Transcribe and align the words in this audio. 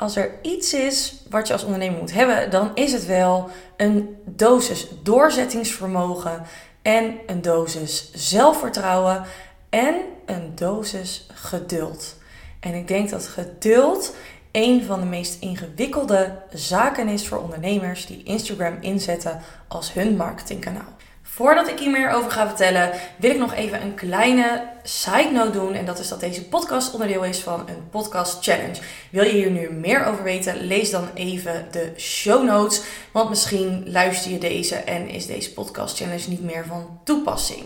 Als 0.00 0.16
er 0.16 0.30
iets 0.42 0.74
is 0.74 1.14
wat 1.30 1.46
je 1.46 1.52
als 1.52 1.64
ondernemer 1.64 1.98
moet 1.98 2.12
hebben, 2.12 2.50
dan 2.50 2.70
is 2.74 2.92
het 2.92 3.06
wel 3.06 3.48
een 3.76 4.16
dosis 4.24 4.88
doorzettingsvermogen 5.02 6.42
en 6.82 7.18
een 7.26 7.42
dosis 7.42 8.10
zelfvertrouwen 8.14 9.24
en 9.70 9.94
een 10.26 10.52
dosis 10.54 11.26
geduld. 11.32 12.16
En 12.60 12.74
ik 12.74 12.88
denk 12.88 13.10
dat 13.10 13.26
geduld 13.26 14.14
een 14.52 14.84
van 14.84 15.00
de 15.00 15.06
meest 15.06 15.40
ingewikkelde 15.40 16.32
zaken 16.52 17.08
is 17.08 17.28
voor 17.28 17.38
ondernemers 17.38 18.06
die 18.06 18.22
Instagram 18.22 18.76
inzetten 18.80 19.40
als 19.68 19.92
hun 19.92 20.16
marketingkanaal. 20.16 20.96
Voordat 21.32 21.68
ik 21.68 21.78
hier 21.78 21.90
meer 21.90 22.10
over 22.10 22.30
ga 22.30 22.46
vertellen, 22.46 22.92
wil 23.16 23.30
ik 23.30 23.38
nog 23.38 23.54
even 23.54 23.82
een 23.82 23.94
kleine 23.94 24.62
side 24.82 25.30
note 25.32 25.50
doen. 25.50 25.74
En 25.74 25.84
dat 25.84 25.98
is 25.98 26.08
dat 26.08 26.20
deze 26.20 26.44
podcast 26.44 26.92
onderdeel 26.92 27.24
is 27.24 27.38
van 27.38 27.68
een 27.68 27.88
podcast 27.90 28.44
challenge. 28.44 28.80
Wil 29.10 29.24
je 29.24 29.30
hier 29.30 29.50
nu 29.50 29.70
meer 29.70 30.04
over 30.04 30.22
weten? 30.22 30.66
Lees 30.66 30.90
dan 30.90 31.08
even 31.14 31.66
de 31.70 31.92
show 31.96 32.44
notes. 32.44 32.82
Want 33.12 33.28
misschien 33.28 33.90
luister 33.90 34.30
je 34.30 34.38
deze 34.38 34.74
en 34.74 35.08
is 35.08 35.26
deze 35.26 35.52
podcast 35.52 35.96
challenge 35.96 36.28
niet 36.28 36.42
meer 36.42 36.64
van 36.66 37.00
toepassing. 37.04 37.64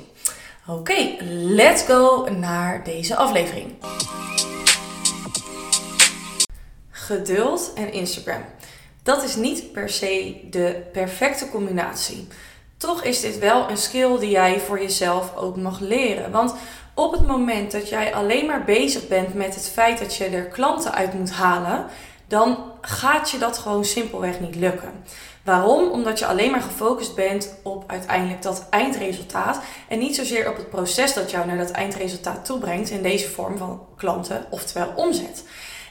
Oké, 0.67 1.17
let's 1.31 1.83
go 1.83 2.29
naar 2.29 2.85
deze 2.85 3.17
aflevering. 3.17 3.73
Geduld 6.91 7.73
en 7.75 7.93
Instagram. 7.93 8.45
Dat 9.03 9.23
is 9.23 9.37
niet 9.37 9.73
per 9.73 9.91
se 9.91 10.41
de 10.51 10.83
perfecte 10.93 11.51
combinatie 11.51 12.29
toch 12.85 13.03
is 13.03 13.21
dit 13.21 13.39
wel 13.39 13.71
een 13.71 13.77
skill 13.77 14.19
die 14.19 14.31
jij 14.31 14.61
voor 14.61 14.81
jezelf 14.81 15.37
ook 15.37 15.57
mag 15.57 15.81
leren. 15.81 16.31
Want 16.31 16.55
op 16.95 17.13
het 17.13 17.27
moment 17.27 17.73
dat 17.73 17.89
jij 17.89 18.15
alleen 18.15 18.47
maar 18.47 18.65
bezig 18.65 19.09
bent 19.09 19.35
met 19.35 19.55
het 19.55 19.69
feit 19.69 19.99
dat 19.99 20.15
je 20.17 20.25
er 20.25 20.45
klanten 20.45 20.95
uit 20.95 21.15
moet 21.15 21.31
halen, 21.31 21.87
dan 22.29 22.59
gaat 22.81 23.31
je 23.31 23.39
dat 23.39 23.59
gewoon 23.59 23.85
simpelweg 23.85 24.41
niet 24.41 24.55
lukken. 24.55 24.93
Waarom? 25.45 25.91
Omdat 25.91 26.19
je 26.19 26.27
alleen 26.27 26.51
maar 26.51 26.61
gefocust 26.61 27.15
bent 27.15 27.55
op 27.63 27.85
uiteindelijk 27.87 28.43
dat 28.43 28.67
eindresultaat 28.71 29.61
en 29.89 29.99
niet 29.99 30.15
zozeer 30.15 30.51
op 30.51 30.57
het 30.57 30.71
proces 30.71 31.15
dat 31.15 31.31
jou 31.31 31.47
naar 31.47 31.59
dat 31.59 31.71
eindresultaat 31.71 32.45
toebrengt 32.45 32.91
in 32.91 33.03
deze 33.03 33.31
vorm 33.31 33.59
van 33.59 33.87
klanten, 33.97 34.47
oftewel 34.51 34.93
omzet. 34.97 35.45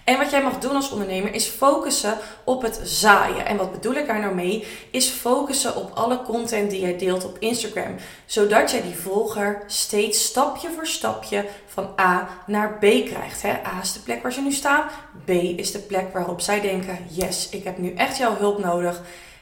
En 0.04 0.18
wat 0.18 0.32
jij 0.32 0.44
mag 0.44 0.60
doen 0.60 0.76
als 0.76 0.92
ondernemer 0.92 1.34
is 1.34 1.48
focussen 1.48 2.18
op 2.44 2.62
het 2.62 2.80
zaaien. 2.84 3.46
En 3.46 3.58
wat 3.58 3.72
bedoel 3.72 3.94
ik 3.94 4.08
daar 4.08 4.20
nou 4.20 4.36
mee? 4.36 4.68
Is 4.92 5.10
focussen 5.10 5.76
op 5.76 5.92
alle 5.94 6.22
content 6.22 6.72
die 6.72 6.82
jij 6.82 6.98
deelt 6.98 7.26
op 7.26 7.38
Instagram. 7.40 7.96
Zodat 8.26 8.72
jij 8.72 8.82
die 8.82 8.96
volger 8.96 9.64
steeds 9.68 10.26
stapje 10.26 10.70
voor 10.76 10.88
stapje 10.88 11.46
van 11.66 11.90
A 12.00 12.30
naar 12.48 12.74
B 12.74 12.80
krijgt. 12.80 13.46
A 13.46 13.80
is 13.82 13.94
de 13.94 14.00
plek 14.00 14.22
waar 14.22 14.34
ze 14.34 14.42
nu 14.42 14.52
staan. 14.52 14.88
B 15.26 15.30
is 15.30 15.72
de 15.72 15.80
plek 15.80 16.14
waarop 16.14 16.42
zij 16.42 16.62
denken: 16.62 16.98
yes, 17.10 17.50
ik 17.50 17.64
heb 17.64 17.78
nu 17.78 17.94
echt 17.94 18.18
jouw 18.18 18.36
hulp 18.38 18.60
nodig 18.64 19.02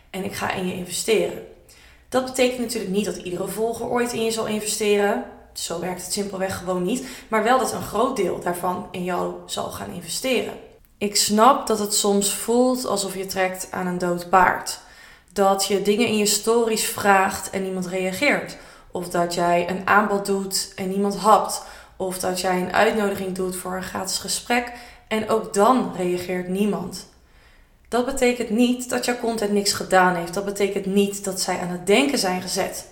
en 0.10 0.24
ik 0.24 0.34
ga 0.34 0.52
in 0.52 0.68
je 0.68 0.74
investeren. 0.74 1.48
Dat 2.10 2.26
betekent 2.26 2.60
natuurlijk 2.60 2.94
niet 2.94 3.06
dat 3.06 3.16
iedere 3.16 3.48
volger 3.48 3.90
ooit 3.90 4.14
in 4.14 4.24
je 4.24 4.32
zal 4.32 4.48
investeren 4.48 5.26
zo 5.54 5.80
werkt 5.80 6.04
het 6.04 6.14
simpelweg 6.14 6.58
gewoon 6.58 6.84
niet. 6.84 7.08
Maar 7.28 7.44
wel 7.44 7.60
dat 7.60 7.74
een 7.74 7.82
groot 7.82 8.16
deel 8.16 8.40
daarvan 8.40 8.88
in 8.92 9.04
jou 9.04 9.34
zal 9.46 9.72
gaan 9.72 9.92
investeren. 9.92 10.54
Ik 10.98 11.16
snap 11.16 11.68
dat 11.68 11.80
het 11.80 11.94
soms 11.94 12.34
voelt 12.34 12.86
alsof 12.86 13.16
je 13.16 13.26
trekt 13.26 13.68
aan 13.72 13.88
een 13.88 13.98
dood 13.98 14.30
paard. 14.30 14.80
Dat 15.34 15.66
je 15.66 15.82
dingen 15.82 16.08
in 16.08 16.18
je 16.18 16.26
stories 16.26 16.86
vraagt 16.86 17.50
en 17.50 17.64
niemand 17.64 17.88
reageert. 17.88 18.58
Of 18.92 19.10
dat 19.10 19.34
jij 19.34 19.70
een 19.70 19.88
aanbod 19.88 20.26
doet 20.26 20.72
en 20.76 20.90
niemand 20.90 21.16
hapt. 21.16 21.64
Of 21.98 22.20
dat 22.20 22.42
jij 22.42 22.62
een 22.62 22.74
uitnodiging 22.74 23.36
doet 23.36 23.56
voor 23.56 23.76
een 23.76 23.84
gratis 23.84 24.18
gesprek 24.18 24.72
en 25.08 25.30
ook 25.30 25.54
dan 25.54 25.94
reageert 25.96 26.48
niemand. 26.48 27.10
Dat 27.88 28.06
betekent 28.06 28.50
niet 28.50 28.90
dat 28.90 29.06
jouw 29.06 29.20
content 29.20 29.52
niks 29.52 29.74
gedaan 29.74 30.16
heeft. 30.16 30.34
Dat 30.34 30.46
betekent 30.46 30.86
niet 30.86 31.24
dat 31.24 31.42
zij 31.42 31.60
aan 31.60 31.68
het 31.68 31.88
denken 31.88 32.18
zijn 32.18 32.42
gezet. 32.42 32.91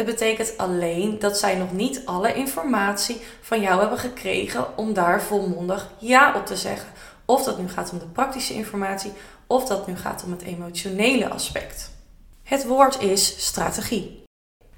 Het 0.00 0.08
betekent 0.08 0.58
alleen 0.58 1.18
dat 1.18 1.38
zij 1.38 1.56
nog 1.56 1.72
niet 1.72 2.02
alle 2.04 2.34
informatie 2.34 3.20
van 3.40 3.60
jou 3.60 3.80
hebben 3.80 3.98
gekregen 3.98 4.78
om 4.78 4.92
daar 4.92 5.22
volmondig 5.22 5.90
ja 5.98 6.34
op 6.36 6.46
te 6.46 6.56
zeggen. 6.56 6.88
Of 7.24 7.44
dat 7.44 7.58
nu 7.58 7.68
gaat 7.68 7.92
om 7.92 7.98
de 7.98 8.06
praktische 8.06 8.54
informatie 8.54 9.12
of 9.46 9.64
dat 9.64 9.86
nu 9.86 9.96
gaat 9.96 10.24
om 10.24 10.30
het 10.30 10.42
emotionele 10.42 11.28
aspect. 11.28 11.90
Het 12.42 12.66
woord 12.66 13.00
is 13.02 13.46
strategie. 13.46 14.22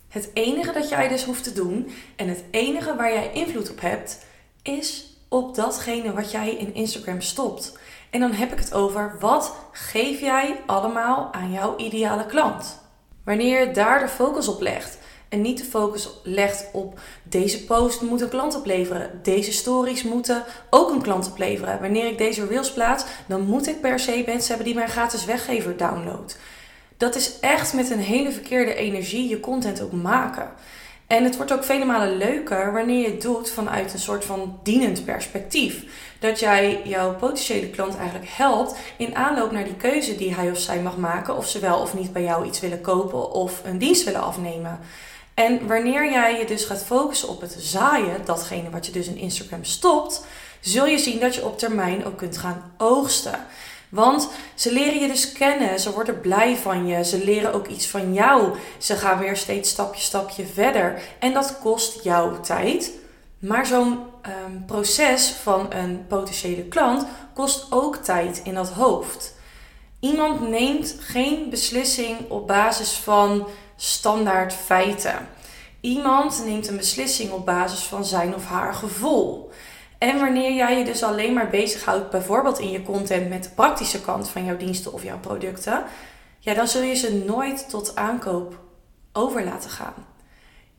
Het 0.08 0.30
enige 0.32 0.72
dat 0.72 0.88
jij 0.88 1.08
dus 1.08 1.24
hoeft 1.24 1.44
te 1.44 1.52
doen 1.52 1.90
en 2.16 2.28
het 2.28 2.44
enige 2.50 2.96
waar 2.96 3.12
jij 3.12 3.32
invloed 3.32 3.70
op 3.70 3.80
hebt, 3.80 4.18
is 4.62 5.16
op 5.28 5.54
datgene 5.54 6.12
wat 6.12 6.30
jij 6.30 6.54
in 6.54 6.74
Instagram 6.74 7.20
stopt. 7.20 7.78
En 8.10 8.20
dan 8.20 8.32
heb 8.32 8.52
ik 8.52 8.58
het 8.58 8.74
over 8.74 9.16
wat 9.20 9.54
geef 9.72 10.20
jij 10.20 10.60
allemaal 10.66 11.32
aan 11.32 11.52
jouw 11.52 11.76
ideale 11.76 12.26
klant. 12.26 12.80
Wanneer 13.24 13.60
je 13.60 13.70
daar 13.70 14.00
de 14.00 14.08
focus 14.08 14.48
op 14.48 14.60
legt 14.60 15.00
en 15.32 15.40
niet 15.40 15.58
de 15.58 15.64
focus 15.64 16.08
legt 16.22 16.68
op 16.72 16.98
deze 17.22 17.64
post 17.64 18.00
moet 18.00 18.20
een 18.20 18.28
klant 18.28 18.56
opleveren. 18.56 19.20
Deze 19.22 19.52
stories 19.52 20.02
moeten 20.02 20.44
ook 20.70 20.90
een 20.90 21.02
klant 21.02 21.26
opleveren. 21.26 21.80
Wanneer 21.80 22.06
ik 22.06 22.18
deze 22.18 22.46
reels 22.46 22.72
plaats, 22.72 23.04
dan 23.26 23.42
moet 23.42 23.68
ik 23.68 23.80
per 23.80 23.98
se 23.98 24.22
mensen 24.26 24.48
hebben 24.48 24.66
die 24.66 24.74
mijn 24.74 24.88
gratis 24.88 25.24
weggever 25.24 25.76
download. 25.76 26.36
Dat 26.96 27.14
is 27.14 27.38
echt 27.40 27.74
met 27.74 27.90
een 27.90 27.98
hele 27.98 28.32
verkeerde 28.32 28.74
energie 28.74 29.28
je 29.28 29.40
content 29.40 29.82
ook 29.82 29.92
maken. 29.92 30.50
En 31.06 31.24
het 31.24 31.36
wordt 31.36 31.52
ook 31.52 31.64
vele 31.64 31.84
malen 31.84 32.16
leuker 32.16 32.72
wanneer 32.72 33.00
je 33.00 33.10
het 33.10 33.22
doet 33.22 33.50
vanuit 33.50 33.92
een 33.92 33.98
soort 33.98 34.24
van 34.24 34.58
dienend 34.62 35.04
perspectief. 35.04 35.84
Dat 36.18 36.40
jij 36.40 36.80
jouw 36.84 37.14
potentiële 37.14 37.70
klant 37.70 37.96
eigenlijk 37.96 38.30
helpt 38.30 38.76
in 38.96 39.16
aanloop 39.16 39.50
naar 39.50 39.64
die 39.64 39.76
keuze 39.76 40.16
die 40.16 40.34
hij 40.34 40.50
of 40.50 40.58
zij 40.58 40.80
mag 40.80 40.96
maken. 40.96 41.36
Of 41.36 41.48
ze 41.48 41.58
wel 41.58 41.78
of 41.78 41.94
niet 41.94 42.12
bij 42.12 42.22
jou 42.22 42.46
iets 42.46 42.60
willen 42.60 42.80
kopen 42.80 43.32
of 43.32 43.60
een 43.64 43.78
dienst 43.78 44.04
willen 44.04 44.22
afnemen. 44.22 44.80
En 45.34 45.66
wanneer 45.66 46.10
jij 46.10 46.38
je 46.38 46.44
dus 46.44 46.64
gaat 46.64 46.84
focussen 46.84 47.28
op 47.28 47.40
het 47.40 47.56
zaaien, 47.58 48.24
datgene 48.24 48.70
wat 48.70 48.86
je 48.86 48.92
dus 48.92 49.06
in 49.06 49.16
Instagram 49.16 49.64
stopt, 49.64 50.24
zul 50.60 50.86
je 50.86 50.98
zien 50.98 51.20
dat 51.20 51.34
je 51.34 51.44
op 51.44 51.58
termijn 51.58 52.04
ook 52.04 52.16
kunt 52.16 52.38
gaan 52.38 52.72
oogsten. 52.78 53.46
Want 53.88 54.28
ze 54.54 54.72
leren 54.72 55.00
je 55.00 55.08
dus 55.08 55.32
kennen, 55.32 55.80
ze 55.80 55.92
worden 55.92 56.20
blij 56.20 56.56
van 56.56 56.86
je, 56.86 57.04
ze 57.04 57.24
leren 57.24 57.54
ook 57.54 57.66
iets 57.66 57.86
van 57.86 58.12
jou. 58.12 58.56
Ze 58.78 58.96
gaan 58.96 59.18
weer 59.18 59.36
steeds 59.36 59.70
stapje, 59.70 60.02
stapje 60.02 60.46
verder. 60.46 61.02
En 61.18 61.32
dat 61.32 61.58
kost 61.62 62.04
jou 62.04 62.40
tijd. 62.42 62.92
Maar 63.38 63.66
zo'n 63.66 63.98
um, 64.46 64.64
proces 64.66 65.28
van 65.30 65.72
een 65.72 66.06
potentiële 66.06 66.62
klant 66.62 67.06
kost 67.34 67.66
ook 67.70 67.96
tijd 67.96 68.40
in 68.44 68.54
dat 68.54 68.68
hoofd. 68.68 69.34
Iemand 70.00 70.48
neemt 70.48 70.96
geen 71.00 71.50
beslissing 71.50 72.30
op 72.30 72.46
basis 72.46 72.92
van 72.92 73.46
standaard 73.84 74.52
feiten. 74.52 75.28
Iemand 75.80 76.42
neemt 76.44 76.68
een 76.68 76.76
beslissing 76.76 77.30
op 77.30 77.46
basis 77.46 77.80
van 77.80 78.04
zijn 78.04 78.34
of 78.34 78.46
haar 78.46 78.74
gevoel. 78.74 79.50
En 79.98 80.18
wanneer 80.18 80.52
jij 80.52 80.78
je 80.78 80.84
dus 80.84 81.02
alleen 81.02 81.32
maar 81.32 81.50
bezighoudt, 81.50 82.10
bijvoorbeeld 82.10 82.58
in 82.58 82.70
je 82.70 82.82
content 82.82 83.28
met 83.28 83.42
de 83.42 83.50
praktische 83.50 84.00
kant 84.00 84.28
van 84.28 84.44
jouw 84.44 84.56
diensten 84.56 84.92
of 84.92 85.02
jouw 85.02 85.18
producten, 85.18 85.84
ja, 86.38 86.54
dan 86.54 86.68
zul 86.68 86.82
je 86.82 86.94
ze 86.94 87.24
nooit 87.26 87.68
tot 87.68 87.96
aankoop 87.96 88.58
over 89.12 89.44
laten 89.44 89.70
gaan. 89.70 90.06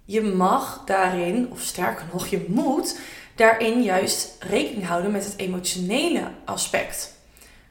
Je 0.05 0.21
mag 0.21 0.81
daarin, 0.85 1.51
of 1.51 1.61
sterker 1.61 2.05
nog, 2.11 2.27
je 2.27 2.45
moet 2.47 2.99
daarin 3.35 3.81
juist 3.81 4.35
rekening 4.39 4.87
houden 4.87 5.11
met 5.11 5.25
het 5.25 5.37
emotionele 5.37 6.27
aspect. 6.45 7.13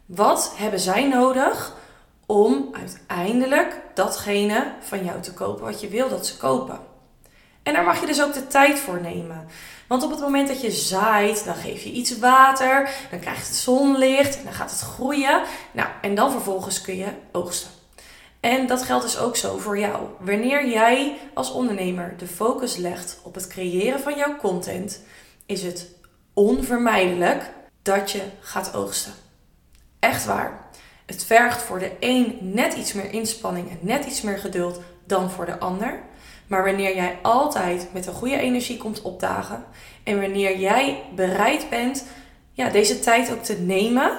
Wat 0.06 0.52
hebben 0.56 0.80
zij 0.80 1.08
nodig 1.08 1.80
om 2.26 2.68
uiteindelijk 2.72 3.80
datgene 3.94 4.72
van 4.80 5.04
jou 5.04 5.20
te 5.20 5.32
kopen 5.32 5.64
wat 5.64 5.80
je 5.80 5.88
wil 5.88 6.08
dat 6.08 6.26
ze 6.26 6.36
kopen. 6.36 6.80
En 7.62 7.72
daar 7.72 7.84
mag 7.84 8.00
je 8.00 8.06
dus 8.06 8.22
ook 8.22 8.34
de 8.34 8.46
tijd 8.46 8.78
voor 8.78 9.00
nemen. 9.00 9.46
Want 9.88 10.02
op 10.02 10.10
het 10.10 10.20
moment 10.20 10.48
dat 10.48 10.60
je 10.60 10.70
zaait, 10.70 11.44
dan 11.44 11.54
geef 11.54 11.82
je 11.82 11.90
iets 11.90 12.18
water, 12.18 12.90
dan 13.10 13.20
krijgt 13.20 13.46
het 13.46 13.56
zonlicht, 13.56 14.44
dan 14.44 14.52
gaat 14.52 14.70
het 14.70 14.80
groeien. 14.80 15.42
Nou, 15.72 15.88
en 16.00 16.14
dan 16.14 16.30
vervolgens 16.30 16.80
kun 16.80 16.96
je 16.96 17.08
oogsten. 17.32 17.70
En 18.40 18.66
dat 18.66 18.82
geldt 18.82 19.04
dus 19.04 19.18
ook 19.18 19.36
zo 19.36 19.58
voor 19.58 19.78
jou. 19.78 20.06
Wanneer 20.18 20.68
jij 20.68 21.18
als 21.34 21.52
ondernemer 21.52 22.14
de 22.18 22.26
focus 22.26 22.76
legt 22.76 23.18
op 23.22 23.34
het 23.34 23.46
creëren 23.46 24.00
van 24.00 24.16
jouw 24.16 24.36
content, 24.36 25.00
is 25.46 25.62
het 25.62 25.86
onvermijdelijk 26.34 27.50
dat 27.82 28.10
je 28.10 28.22
gaat 28.40 28.74
oogsten. 28.74 29.12
Echt 29.98 30.24
waar. 30.24 30.70
Het 31.06 31.24
vergt 31.24 31.62
voor 31.62 31.78
de 31.78 31.90
een 32.00 32.38
net 32.40 32.74
iets 32.74 32.92
meer 32.92 33.12
inspanning 33.12 33.70
en 33.70 33.78
net 33.80 34.04
iets 34.04 34.22
meer 34.22 34.38
geduld 34.38 34.80
dan 35.04 35.30
voor 35.30 35.46
de 35.46 35.58
ander. 35.58 36.00
Maar 36.46 36.64
wanneer 36.64 36.94
jij 36.94 37.18
altijd 37.22 37.88
met 37.92 38.06
een 38.06 38.14
goede 38.14 38.38
energie 38.38 38.76
komt 38.76 39.02
opdagen 39.02 39.64
en 40.04 40.20
wanneer 40.20 40.58
jij 40.58 41.02
bereid 41.14 41.66
bent 41.70 42.04
ja, 42.52 42.68
deze 42.68 43.00
tijd 43.00 43.32
ook 43.32 43.42
te 43.42 43.58
nemen 43.58 44.10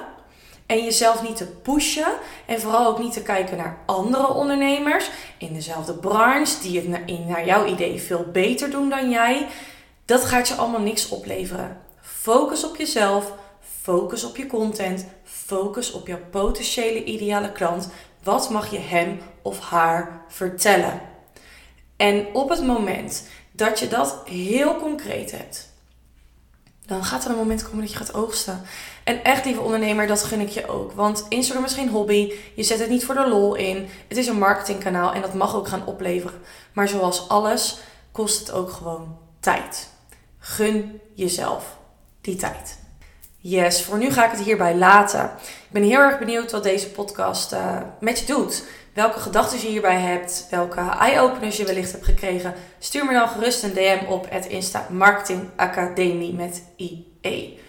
en 0.66 0.84
jezelf 0.84 1.22
niet 1.22 1.38
te 1.38 1.46
pushen 1.46 2.14
en 2.46 2.60
vooral 2.60 2.88
ook 2.88 3.00
niet 3.00 3.14
te 3.14 3.22
kijken 3.22 3.58
naar 3.58 3.78
andere 3.86 4.34
ondernemers 4.34 5.10
in 5.38 5.54
dezelfde 5.54 5.94
branche 5.94 6.62
die 6.62 6.80
het 6.80 6.88
naar 7.28 7.46
jouw 7.46 7.66
idee 7.66 8.02
veel 8.02 8.26
beter 8.32 8.70
doen 8.70 8.90
dan 8.90 9.10
jij, 9.10 9.48
dat 10.06 10.26
gaat 10.26 10.48
je 10.48 10.56
allemaal 10.56 10.82
niks 10.82 11.10
opleveren. 11.10 11.82
Focus 12.02 12.64
op 12.64 12.76
jezelf, 12.76 13.32
Focus 13.84 14.24
op 14.24 14.38
je 14.38 14.48
content. 14.48 15.06
Focus 15.24 15.92
op 15.92 16.08
jouw 16.08 16.20
potentiële 16.32 17.04
ideale 17.04 17.52
klant. 17.52 17.90
Wat 18.24 18.50
mag 18.50 18.72
je 18.72 18.80
hem 18.80 19.20
of 19.42 19.60
haar 19.60 20.22
vertellen? 20.28 21.02
En 21.98 22.28
op 22.34 22.50
het 22.50 22.66
moment 22.66 23.28
dat 23.52 23.80
je 23.80 23.88
dat 23.88 24.22
heel 24.26 24.78
concreet 24.78 25.32
hebt, 25.32 25.70
dan 26.86 27.04
gaat 27.04 27.26
er 27.26 27.32
een 27.32 27.38
moment 27.38 27.64
komen 27.64 27.80
dat 27.80 27.92
je 27.92 27.98
gaat 27.98 28.14
oogsten. 28.14 28.62
En 29.04 29.24
echt, 29.24 29.46
lieve 29.46 29.62
ondernemer, 29.62 30.08
dat 30.08 30.24
gun 30.24 30.40
ik 30.40 30.50
je 30.50 30.68
ook. 30.68 30.92
Want 30.92 31.26
Instagram 31.30 31.66
is 31.66 31.74
geen 31.74 31.90
hobby. 31.90 32.34
Je 32.56 32.64
zet 32.64 32.80
het 32.80 32.90
niet 32.90 33.06
voor 33.06 33.16
de 33.16 33.28
lol 33.28 33.56
in. 33.56 33.88
Het 34.08 34.18
is 34.18 34.28
een 34.28 34.38
marketingkanaal 34.38 35.14
en 35.14 35.22
dat 35.22 35.34
mag 35.34 35.56
ook 35.56 35.68
gaan 35.68 35.86
opleveren. 35.86 36.42
Maar 36.74 36.88
zoals 36.88 37.30
alles 37.30 37.80
kost 38.12 38.40
het 38.40 38.52
ook 38.52 38.72
gewoon 38.72 39.18
tijd. 39.40 39.90
Gun 40.40 41.02
jezelf 41.14 41.78
die 42.22 42.36
tijd. 42.36 42.82
Yes, 43.46 43.84
voor 43.84 43.98
nu 43.98 44.12
ga 44.12 44.26
ik 44.26 44.32
het 44.32 44.42
hierbij 44.42 44.76
laten. 44.76 45.24
Ik 45.44 45.70
ben 45.70 45.84
heel 45.84 46.00
erg 46.00 46.20
benieuwd 46.20 46.52
wat 46.52 46.64
deze 46.64 46.90
podcast 46.90 47.54
uh, 47.54 47.78
met 48.00 48.20
je 48.20 48.26
doet. 48.26 48.64
Welke 48.94 49.20
gedachten 49.20 49.60
je 49.60 49.68
hierbij 49.68 50.00
hebt, 50.00 50.48
welke 50.50 50.80
eye-openers 51.00 51.58
je 51.58 51.66
wellicht 51.66 51.92
hebt 51.92 52.06
gekregen. 52.06 52.54
Stuur 52.80 53.06
me 53.06 53.14
dan 53.14 53.28
gerust 53.28 53.64
een 53.64 53.74
DM 53.74 54.06
op 54.08 54.28
het 54.30 54.46
Insta 54.46 54.88
Marketing 54.90 55.50
Academie 55.56 56.34
met 56.34 56.64
IE. 56.76 57.60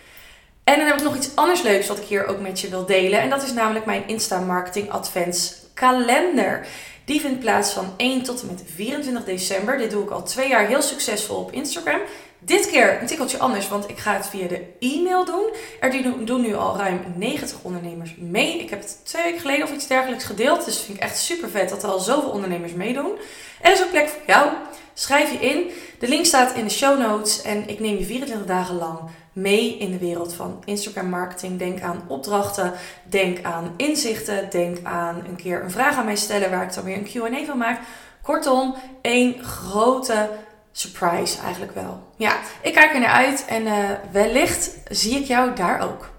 En 0.64 0.78
dan 0.78 0.86
heb 0.86 0.96
ik 0.96 1.02
nog 1.02 1.16
iets 1.16 1.30
anders 1.34 1.62
leuks 1.62 1.86
wat 1.86 1.98
ik 1.98 2.04
hier 2.04 2.26
ook 2.26 2.40
met 2.40 2.60
je 2.60 2.68
wil 2.68 2.86
delen. 2.86 3.20
En 3.20 3.30
dat 3.30 3.42
is 3.42 3.52
namelijk 3.52 3.84
mijn 3.84 4.08
Insta 4.08 4.40
Marketing 4.40 4.90
Advents 4.90 5.54
kalender. 5.74 6.66
Die 7.04 7.20
vindt 7.20 7.40
plaats 7.40 7.72
van 7.72 7.94
1 7.96 8.22
tot 8.22 8.40
en 8.40 8.46
met 8.46 8.62
24 8.74 9.24
december. 9.24 9.78
Dit 9.78 9.90
doe 9.90 10.02
ik 10.02 10.10
al 10.10 10.22
twee 10.22 10.48
jaar 10.48 10.66
heel 10.66 10.82
succesvol 10.82 11.36
op 11.36 11.52
Instagram. 11.52 12.00
Dit 12.44 12.70
keer 12.70 13.00
een 13.00 13.06
tikkeltje 13.06 13.38
anders, 13.38 13.68
want 13.68 13.88
ik 13.88 13.98
ga 13.98 14.12
het 14.12 14.26
via 14.26 14.48
de 14.48 14.62
e-mail 14.80 15.24
doen. 15.24 15.50
Er 15.80 16.24
doen 16.24 16.40
nu 16.40 16.54
al 16.54 16.76
ruim 16.76 17.00
90 17.16 17.58
ondernemers 17.62 18.14
mee. 18.18 18.58
Ik 18.58 18.70
heb 18.70 18.80
het 18.80 18.98
twee 19.02 19.22
weken 19.22 19.40
geleden 19.40 19.64
of 19.64 19.72
iets 19.72 19.86
dergelijks 19.86 20.24
gedeeld. 20.24 20.64
Dus 20.64 20.80
vind 20.80 20.96
ik 20.96 21.02
echt 21.02 21.18
super 21.18 21.48
vet 21.48 21.68
dat 21.68 21.82
er 21.82 21.88
al 21.88 21.98
zoveel 21.98 22.30
ondernemers 22.30 22.72
meedoen. 22.72 23.12
Er 23.60 23.72
is 23.72 23.82
ook 23.82 23.90
plek 23.90 24.08
voor 24.08 24.22
jou. 24.26 24.50
Schrijf 24.94 25.32
je 25.32 25.38
in. 25.38 25.70
De 25.98 26.08
link 26.08 26.24
staat 26.24 26.54
in 26.54 26.64
de 26.64 26.70
show 26.70 26.98
notes. 26.98 27.42
En 27.42 27.68
ik 27.68 27.80
neem 27.80 27.96
je 27.98 28.04
24 28.04 28.46
dagen 28.46 28.76
lang 28.76 28.98
mee 29.32 29.78
in 29.78 29.90
de 29.90 29.98
wereld 29.98 30.34
van 30.34 30.62
Instagram 30.64 31.08
marketing. 31.08 31.58
Denk 31.58 31.80
aan 31.80 32.04
opdrachten, 32.06 32.72
denk 33.08 33.44
aan 33.44 33.74
inzichten, 33.76 34.50
denk 34.50 34.78
aan 34.82 35.22
een 35.28 35.36
keer 35.36 35.62
een 35.62 35.70
vraag 35.70 35.96
aan 35.96 36.04
mij 36.04 36.16
stellen 36.16 36.50
waar 36.50 36.62
ik 36.62 36.74
dan 36.74 36.84
weer 36.84 36.96
een 36.96 37.04
Q&A 37.04 37.44
van 37.44 37.58
maak. 37.58 37.80
Kortom, 38.22 38.74
één 39.00 39.44
grote 39.44 40.28
surprise 40.76 41.40
eigenlijk 41.40 41.74
wel. 41.74 42.02
Ja, 42.16 42.36
ik 42.62 42.72
kijk 42.72 42.94
er 42.94 43.00
naar 43.00 43.08
uit 43.08 43.44
en 43.44 43.66
uh, 43.66 43.90
wellicht 44.12 44.70
zie 44.88 45.18
ik 45.20 45.24
jou 45.24 45.54
daar 45.54 45.80
ook. 45.80 46.10